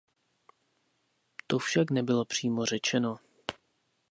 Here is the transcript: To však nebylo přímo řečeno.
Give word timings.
To 1.47 1.59
však 1.59 1.91
nebylo 1.91 2.25
přímo 2.25 2.65
řečeno. 2.65 3.19